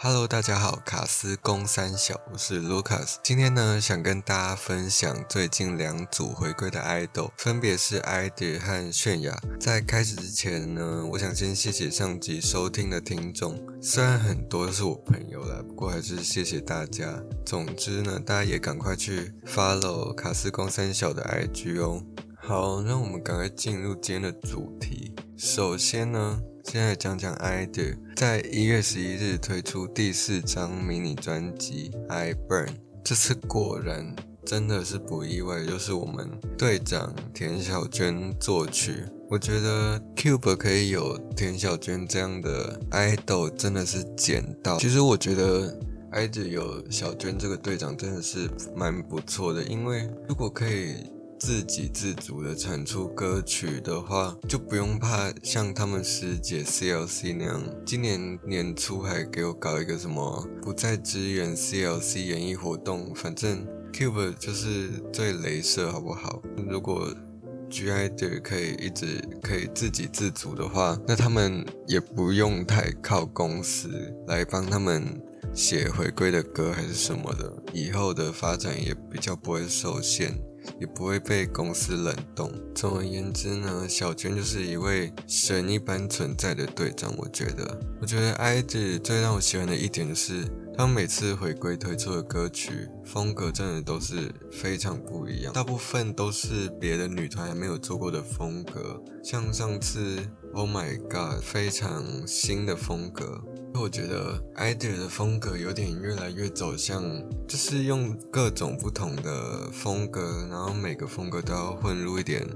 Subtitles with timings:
[0.00, 3.16] Hello，大家好，卡斯公三小，我是 Lucas。
[3.20, 9.36] 今天呢，想跟大家分享最近两组回归的 idol，分别是 id 和泫雅。
[9.58, 17.20] 在开始之前呢，我想先谢谢上集收听的听众，虽然很多都是我朋友啦，不过还是谢谢大家。
[17.44, 22.00] 总之呢，大家也赶快去 follow 卡斯公三小的 IG 哦。
[22.48, 25.12] 好，让我们赶快进入今天的主题。
[25.36, 26.40] 首先呢。
[26.64, 32.66] 现在讲讲 IDOL 在一月十一日推出第四张迷你专辑《I Burn》，
[33.04, 34.14] 这次果然
[34.46, 39.04] 真的是不意外，就是我们队长田小娟作曲。
[39.28, 44.78] 我觉得 Cube 可以有田小娟这样的 idol 真的是捡到。
[44.78, 45.78] 其实我觉得
[46.12, 50.94] IDOL 有小娟这个队长真的是蛮不错的，因为如果可以。
[51.38, 66.42] 自给自足的产出歌曲的话，就不用怕像他们师姐 CLC 那样，今年年初还给我搞一个什么不再支援 CLC 演艺活动，反正 Cube 就是最雷射，好不好？
[66.68, 67.08] 如果
[67.70, 75.04] GID 可以一直可以自给自足的话，那他们也不用太靠公司来帮他们
[75.54, 80.34] 写回归的歌还是什么的，以后的发展也比较不会受限。
[80.78, 82.52] 也不会被公司冷冻。
[82.74, 87.14] 总而言之呢，小娟就是一位神一般存在的队长。
[87.16, 90.44] 我觉得，我觉得 iD 最让我喜欢的一点是，
[90.76, 99.02] 他们每次回归推出的歌曲风格真的都是非常不一样，大部分都是别的女团还没有做过的风格。
[99.24, 100.18] 像上次
[100.54, 103.42] Oh My God，非常新的风格。
[103.74, 107.02] 我觉得 idea 的风格有点越来越走向，
[107.46, 112.46] 就是用各种不同的风格，然后每个风格都要混入一点。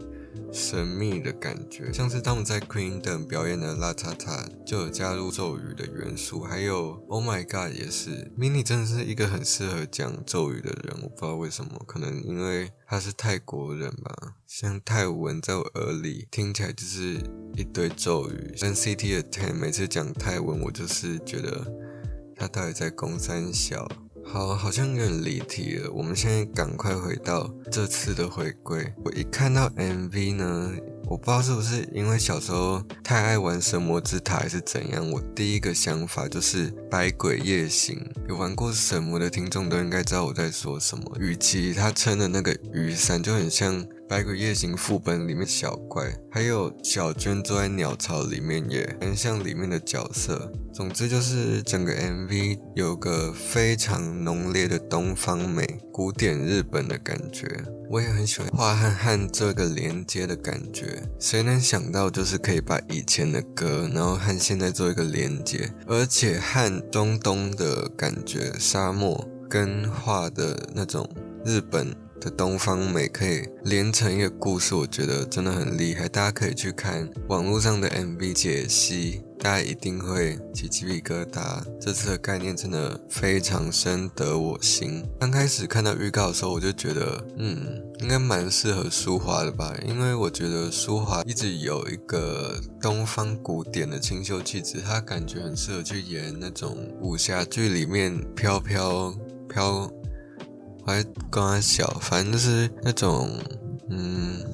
[0.53, 8.31] 神秘的感觉，像是他们在 Queen 等表演的《La Ta Ta》就有加入咒语的元素，还有 Oh My God 也是。
[8.39, 14.37] Mini 真的是一个很适合讲咒语的人，我不知道为什么，可能因为他是泰国人吧。
[14.47, 17.19] 像泰文在我耳里听起来就是
[17.57, 18.55] 一堆咒语。
[18.59, 21.67] NCT 的 Ten 每次讲泰文，我就是觉得
[22.37, 23.89] 他到底在攻三小。
[24.33, 25.91] 好，好像有点离题了。
[25.93, 28.91] 我们现在赶快回到这次的回归。
[29.05, 30.73] 我一看到 MV 呢，
[31.05, 38.03] 我不知道是不是因为小时候太爱玩神魔之塔还是怎样，我第一个想法就是百鬼夜行。
[38.27, 41.05] 有玩过神魔的听众都应该知道我在说什么。
[41.21, 43.85] 与其他撑的那个雨伞就很像。
[44.13, 50.53] 《百鬼夜行》副本里面小怪，还有小娟坐在鸟巢里面，也很像里面的角色。
[50.71, 57.49] 总之就是整个 MV 有个非常浓烈的东方美、古典日本的感觉。
[57.89, 61.03] 我也很喜欢画和汉这个连接的感觉。
[61.19, 71.09] 谁能想到，就是可以把以前的歌，然后和现在做一个连接，而且和中东的感觉，沙漠跟画的那种
[71.47, 71.97] 日本。
[72.23, 76.09] 的东方美可以连成一个故事，我觉得真的很厉害。
[76.09, 81.61] 大家可以去看网络上的 MV 解析，大家一定会起鸡皮疙瘩。
[81.81, 85.05] 这次的概念真的非常深得我心。
[85.19, 99.13] 刚开始看到预告的时候，我就觉得，嗯，应该蛮适合舒华的吧，因为我觉得舒华一直有一个东方古典的清秀气质，她感觉很适合去演那种武侠剧里面飘飘
[99.49, 99.91] 飘。
[100.87, 103.31] 还刚刚小，反正就是那种，
[103.91, 104.45] 嗯，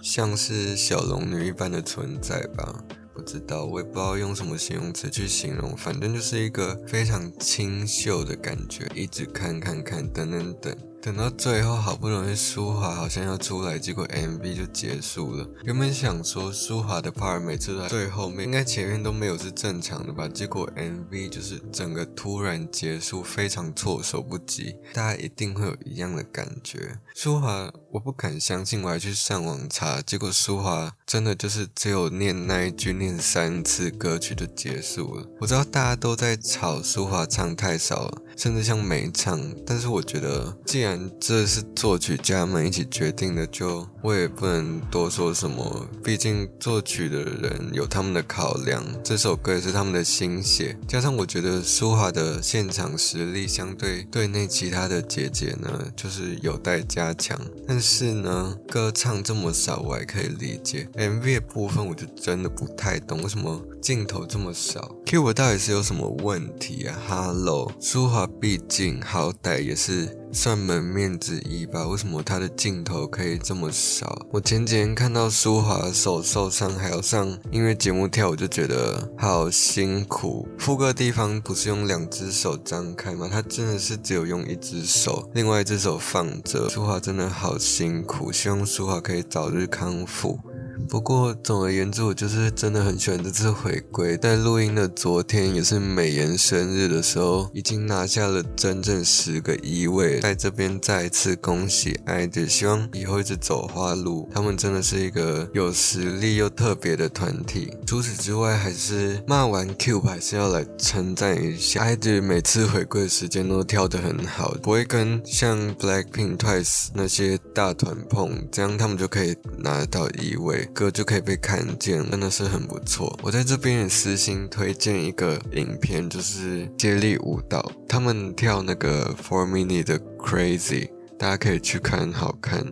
[0.00, 2.84] 像是小龙女一般的存在吧。
[3.14, 8.90] 不知道，我也不知道用什么形容词去形容，反正就是一个非常清秀的感觉。
[8.94, 10.76] 一直看看看，等等等。
[11.04, 15.44] 等到最后，好不容易舒华好像要出来，结果 MV 就结束了。
[15.64, 20.28] 原本想说舒华的 part 每次都在最后面，应该前面都没有是正常的吧？
[20.28, 24.76] 结果 MV 就是整个突然结束，非常措手不及。
[24.92, 27.00] 大家一定会有一样的感觉。
[27.16, 35.26] 舒华，我不敢相信，我还去上网查，结果舒华真的就是只有念那一句，念三次歌曲就结束了。
[35.40, 45.86] 我知道大家都在吵舒华唱太少了，甚至像没唱，但是我觉得既然这是作曲家们一起决定的，就我也不能多说什么。
[46.02, 50.76] 毕竟作曲的人有他们的考量，这首歌也是他们的心血。
[50.88, 57.38] 加上我觉得舒华的现场实力相对队内其他的姐姐呢，就是有待加强。
[57.66, 60.88] 但是呢，歌唱这么少，我还可以理解。
[60.94, 64.94] MV 的部分我就真的不太懂，为什么镜头这么少。
[65.12, 71.86] Cube 到底是有什么问题啊？Hello，舒华毕竟好歹也是算门面之一吧？
[71.86, 74.26] 为什么他的镜头可以这么少？
[74.30, 80.48] 我前几天看到舒华手受伤还要上音乐节目跳，我就觉得好辛苦。
[80.58, 83.28] 副歌地方不是用两只手张开吗？
[83.30, 86.70] 他真的是只有用一只手，另外一只手放着。
[86.70, 90.40] 舒华真的好辛苦，希望舒华可以早日康复。
[90.88, 94.16] 不过，总而言之，我就是真的很喜欢这次回归。
[94.18, 100.20] 在录音的昨天，也是美颜生日的时候，已经拿下了整整十个一位。
[100.20, 104.28] 在这边再一次恭喜 ID，希望以后一直走花路。
[104.34, 107.72] 他们真的是一个有实力又特别的团体。
[107.86, 120.68] 除此之外，还是骂完 Cube 还是要来称赞一下 ID 每次回归的时间都跳得很好，不会跟像 Blackpink、Twice 那些大团碰，这样他们就可以拿到一位。
[120.72, 123.18] 歌就可以被看见，真的是很不错。
[123.22, 132.64] 我在这边也私心推荐一个影片，就是接力舞蹈，他们跳那个 Four Mini 的 Crazy，大家可以去看，好看。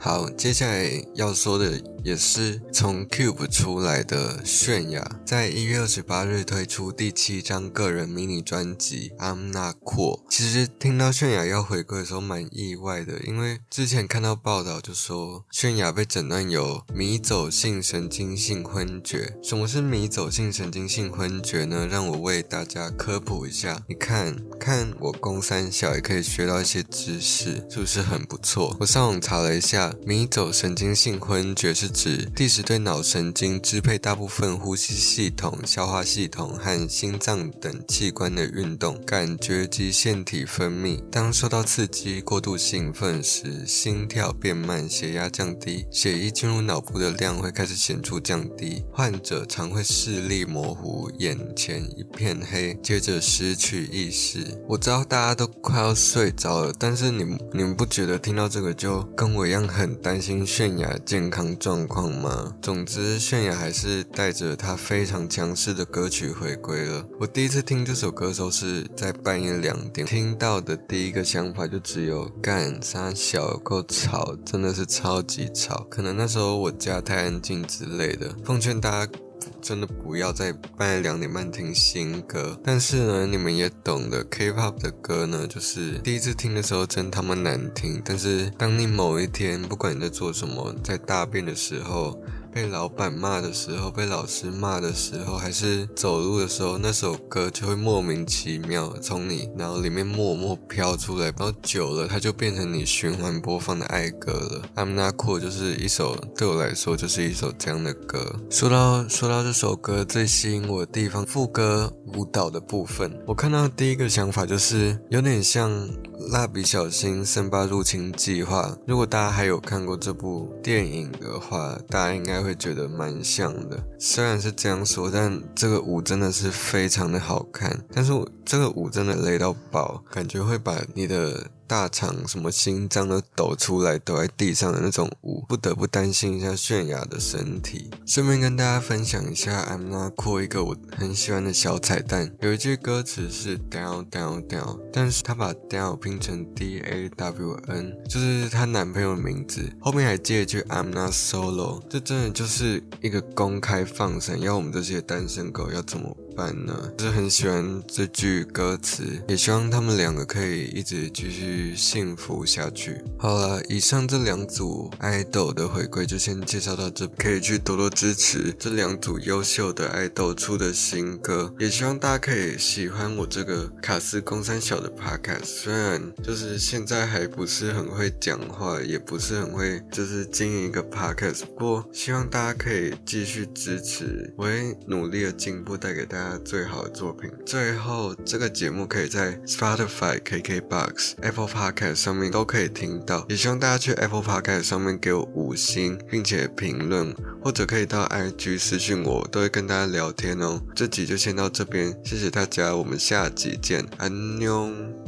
[0.00, 1.72] 好，接下来要说的
[2.04, 10.20] 也是从 Cube 出来的泫雅，在一月二十八日推出第七张个人迷你专辑《I'm Not Cool》。
[10.30, 19.36] 其实听到泫雅要回归的时候蛮意外的，因为之前看到报道就说泫雅被诊断有迷走性神经性昏厥。
[19.42, 21.86] 什么是迷走性神经性昏厥呢？
[21.90, 23.82] 让我为大家科普一下。
[23.88, 28.76] 你看看我公三小也可以学到一些知识，是不是很不错？
[28.80, 29.94] 我上网查了一下。
[30.06, 41.00] 迷走神经性昏厥是指第时对脑神经支配大部分呼吸系统、消化系统和心脏等器官的运动、感觉及腺体分泌。
[41.10, 48.82] 当受到刺激、过度兴奋时，心跳变慢、血压降低，血液进入脑部的量会开始显著降低。
[48.92, 54.60] 患者常会视力模糊，眼前一片黑，接着失去意识。
[54.66, 59.58] 我知道大家都快要睡着了，但是你你们不觉得听到这个就跟我一样？
[59.68, 62.52] 很担心泫雅健康状状况吗？
[62.60, 67.06] 总之，泫雅还是带着她非常强势的歌曲回归了。
[67.20, 75.86] 我第一次听这首歌的时候是在半夜两点，听到的第一个想法就只有干啥小够吵，真的是超级吵。
[75.88, 78.34] 可能那时候我家太安静之类的。
[78.44, 79.12] 奉劝大家。
[79.60, 92.20] 真的不要在半夜两点半听新歌，但是呢，你们也懂的，K-pop 的歌呢，就是第一次听的时候真他妈难听，但是当你某一天，不管你在做什么，在大便的时候。
[92.52, 104.62] 被老板骂的时候，被老师骂的时候，还是走路的时候，那首歌就会莫名其妙从你脑里面默默飘出来，然后久了，它就变成你循环播放的爱歌了。
[104.76, 108.40] I'm Not Cool 就是一首对我来说就是一首这样的歌。
[108.50, 115.88] 说到说到这首歌最吸引我的地方，副歌舞蹈的部分，我看到第一个想法就是有点像
[116.30, 118.76] 蜡笔小新森巴入侵计划。
[118.86, 122.48] 如果大家还有看过这部电影的话，大家应该会。
[122.48, 127.78] 会觉得蛮像的，虽然是这样说，但这个舞真的是非常的好看。
[127.92, 131.50] 但是我这个舞真的累到爆，感觉会把你的。
[131.68, 137.90] 大肠什么心脏都抖出来，抖在地上的那种舞，不得不担心一下泫雅的身体。
[138.06, 156.92] 顺便跟大家分享一下，I'm Not Cool 一个我很喜欢的小彩蛋，有一句歌词是 down down down，但是她把 dow 拼成 D A W N，就是她男朋友的名字，后面还接一句 I'm Not Solo，这真的就是一个公开放闪，要我们这些单身狗要怎么办呢？
[156.96, 161.74] 就是很喜欢这句歌词，也希望他们两个可以一直继续。
[161.74, 163.02] 幸福下去。
[163.18, 171.52] 好了，以上这两组爱豆的回归就先介绍到这，可以去多多支持这两组优秀的爱豆出的新歌。
[171.58, 175.44] 也希望大家可以喜欢我这个卡斯公三小的 podcast。
[175.44, 187.30] 虽然就是现在还不是很会讲话，也不是很会就是经营一个 podcast，不过希望大家可以继续支持，我会努力的进步，带给大家最好的作品。
[187.46, 200.60] 最后，这个节目可以在 Spotify、KKBox、Apple Podcast 上面都可以听到，也希望大家去 Apple Podcast 上面给我五星，并且评论，或者可以到 IG 私讯我，都会跟大家聊天哦。
[200.74, 205.07] 这集就先到这边，谢谢大家，我们下集见，安妞。